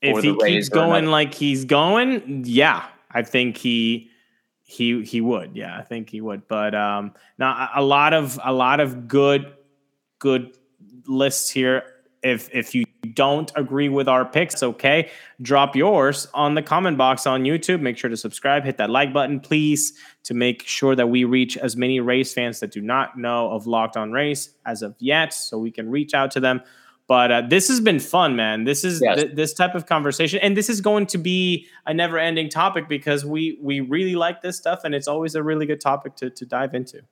[0.00, 4.10] If he keeps going like he's going, yeah, I think he
[4.62, 5.56] he he would.
[5.56, 6.46] Yeah, I think he would.
[6.46, 9.54] But um now a lot of a lot of good
[10.18, 10.56] good
[11.06, 11.84] lists here.
[12.24, 15.10] If if you don't agree with our picks, okay,
[15.42, 17.80] drop yours on the comment box on YouTube.
[17.80, 19.92] Make sure to subscribe, hit that like button, please,
[20.24, 23.66] to make sure that we reach as many Rays fans that do not know of
[23.66, 26.62] Locked On Rays as of yet, so we can reach out to them.
[27.06, 28.64] But uh, this has been fun, man.
[28.64, 29.16] This is yes.
[29.16, 33.26] th- this type of conversation, and this is going to be a never-ending topic because
[33.26, 36.46] we we really like this stuff, and it's always a really good topic to to
[36.46, 37.02] dive into.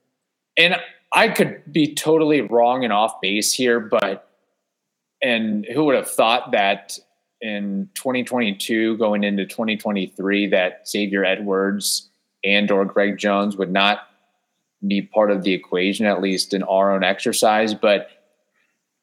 [0.57, 0.77] And
[1.13, 4.32] I could be totally wrong and off base here, but
[5.23, 6.99] and who would have thought that
[7.41, 12.09] in 2022 going into 2023 that Xavier Edwards
[12.45, 14.09] and or Greg Jones would not
[14.87, 17.75] be part of the equation at least in our own exercise.
[17.75, 18.09] But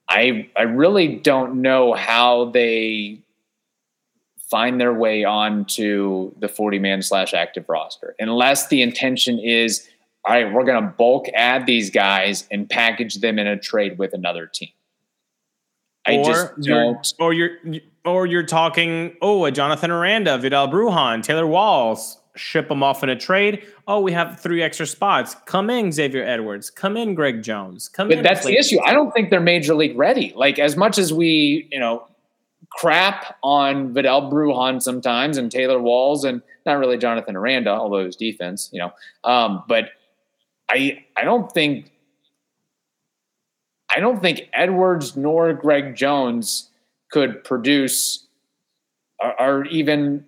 [0.09, 3.23] I I really don't know how they
[4.49, 9.87] find their way onto the 40 man slash active roster unless the intention is
[10.25, 13.99] all right we're going to bulk add these guys and package them in a trade
[13.99, 14.69] with another team
[16.07, 17.57] I or just you're, or you're
[18.05, 23.09] or you're talking oh a jonathan aranda vidal Bruján taylor walls ship them off in
[23.09, 23.65] a trade.
[23.87, 25.35] Oh, we have three extra spots.
[25.45, 26.69] Come in, Xavier Edwards.
[26.69, 27.89] Come in, Greg Jones.
[27.89, 28.23] Come but in.
[28.23, 28.79] that's the issue.
[28.85, 30.33] I don't think they're major league ready.
[30.35, 32.07] Like as much as we, you know,
[32.69, 38.15] crap on Vidal Bruján sometimes and Taylor Walls and not really Jonathan Aranda, although his
[38.15, 38.91] defense, you know.
[39.23, 39.89] Um, but
[40.69, 41.91] I I don't think
[43.95, 46.69] I don't think Edwards nor Greg Jones
[47.11, 48.27] could produce
[49.19, 50.25] or, or even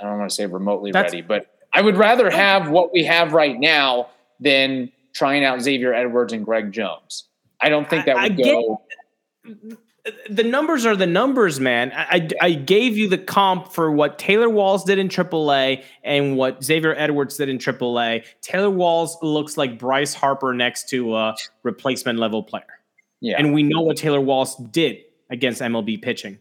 [0.00, 3.04] I don't want to say remotely That's, ready, but I would rather have what we
[3.04, 4.08] have right now
[4.40, 7.24] than trying out Xavier Edwards and Greg Jones.
[7.60, 8.82] I don't think that would I, I go.
[9.44, 9.78] Get,
[10.28, 11.92] the numbers are the numbers, man.
[11.94, 16.62] I, I gave you the comp for what Taylor Walls did in AAA and what
[16.62, 18.24] Xavier Edwards did in AAA.
[18.40, 22.64] Taylor Walls looks like Bryce Harper next to a replacement level player.
[23.20, 23.36] Yeah.
[23.38, 24.98] And we know what Taylor Walls did
[25.30, 26.38] against MLB pitching.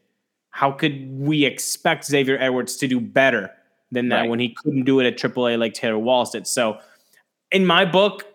[0.52, 3.52] How could we expect Xavier Edwards to do better
[3.92, 4.30] than that right.
[4.30, 6.48] when he couldn't do it at AAA like Taylor Walls did?
[6.48, 6.80] So,
[7.52, 8.26] in my book,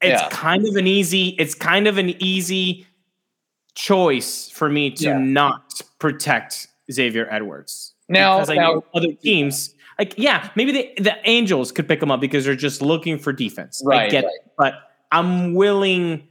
[0.00, 0.28] it's yeah.
[0.30, 1.28] kind of an easy.
[1.38, 2.85] It's kind of an easy
[3.76, 5.18] choice for me to yeah.
[5.18, 7.94] not protect Xavier Edwards.
[8.08, 12.02] Now, because I now, know other teams, like yeah, maybe the the Angels could pick
[12.02, 13.82] him up because they're just looking for defense.
[13.84, 14.32] Right, I get right.
[14.34, 14.74] it, but
[15.12, 16.26] I'm willing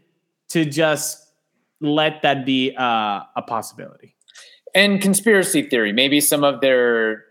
[0.49, 1.21] to just
[1.81, 4.15] let that be uh, a possibility.
[4.73, 7.23] And conspiracy theory, maybe some of their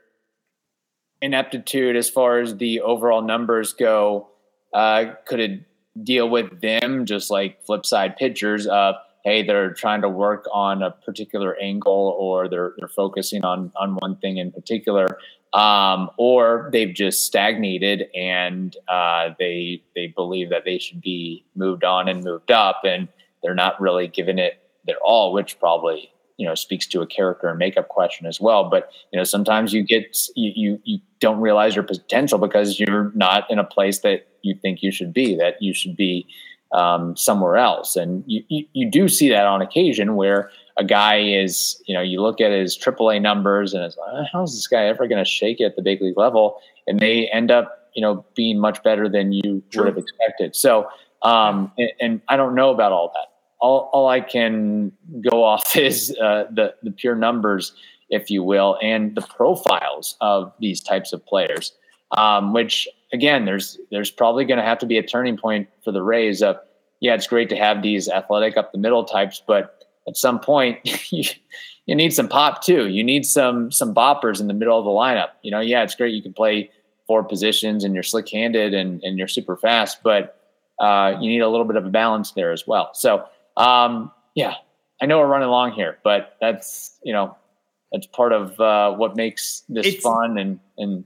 [1.21, 4.29] ineptitude as far as the overall numbers go
[4.73, 5.65] uh, could
[6.03, 10.83] deal with them just like flip side pitchers of hey, they're trying to work on
[10.83, 15.19] a particular angle or they're, they're focusing on, on one thing in particular.
[15.55, 21.85] Um, or they've just stagnated and uh, they they believe that they should be moved
[21.85, 23.07] on and moved up, and
[23.41, 27.49] they're not really giving it their all, which probably you know speaks to a character
[27.49, 28.69] and makeup question as well.
[28.69, 33.13] But you know sometimes you get you you, you don't realize your potential because you're
[33.15, 35.37] not in a place that you think you should be.
[35.37, 36.27] That you should be
[36.75, 37.95] um, somewhere else.
[37.97, 42.03] And you, you, you, do see that on occasion where a guy is, you know,
[42.03, 45.31] you look at his AAA numbers and it's like, how's this guy ever going to
[45.31, 46.61] shake it at the big league level?
[46.89, 50.57] And they end up, you know, being much better than you would have expected.
[50.57, 50.89] So,
[51.23, 53.29] um, and, and, I don't know about all that.
[53.61, 54.91] All, all I can
[55.31, 57.73] go off is uh, the the pure numbers,
[58.11, 61.73] if you will, and the profiles of these types of players.
[62.19, 65.93] Um, which again, there's there's probably going to have to be a turning point for
[65.93, 66.59] the Rays of
[67.01, 70.79] yeah, it's great to have these athletic up the middle types, but at some point
[71.13, 71.25] you,
[71.87, 72.89] you need some pop too.
[72.89, 75.31] You need some some boppers in the middle of the lineup.
[75.43, 76.71] You know, yeah, it's great you can play
[77.07, 80.41] four positions and you're slick handed and, and you're super fast, but
[80.81, 82.91] uh, you need a little bit of a balance there as well.
[82.95, 83.25] So
[83.57, 84.55] um, yeah,
[85.01, 87.37] I know we're running long here, but that's you know
[87.93, 91.05] that's part of uh, what makes this it's, fun and and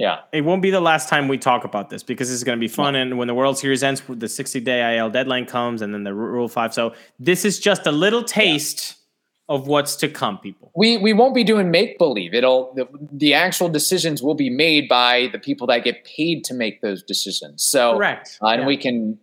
[0.00, 0.20] yeah.
[0.32, 2.60] It won't be the last time we talk about this because this is going to
[2.60, 2.96] be fun.
[2.96, 6.14] And when the World Series ends, the 60 day IL deadline comes and then the
[6.14, 6.72] Rule 5.
[6.72, 9.56] So this is just a little taste yeah.
[9.56, 10.72] of what's to come, people.
[10.74, 12.32] We, we won't be doing make believe.
[12.32, 16.54] It'll, the, the, actual decisions will be made by the people that get paid to
[16.54, 17.62] make those decisions.
[17.62, 18.38] So, correct.
[18.40, 18.66] Uh, and yeah.
[18.68, 19.18] we can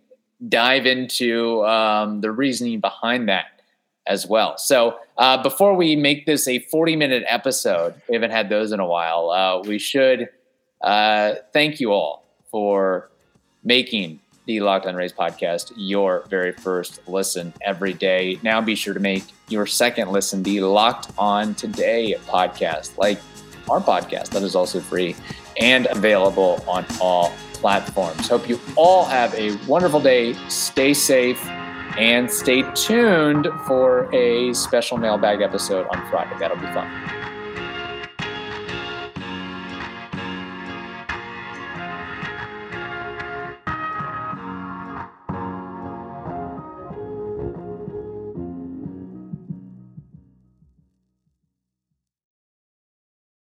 [0.48, 3.46] dive into um, the reasoning behind that
[4.06, 4.56] as well.
[4.58, 8.78] So, uh, before we make this a 40 minute episode, we haven't had those in
[8.78, 10.28] a while, uh, we should
[10.80, 13.10] uh, thank you all for
[13.64, 18.38] making the Locked On Rays podcast your very first listen every day.
[18.42, 23.20] Now be sure to make your second listen the Locked On Today podcast, like
[23.68, 25.14] our podcast that is also free
[25.60, 28.28] and available on all platforms.
[28.28, 30.32] Hope you all have a wonderful day.
[30.48, 31.44] Stay safe
[31.98, 36.36] and stay tuned for a special mailbag episode on Friday.
[36.38, 37.17] That'll be fun.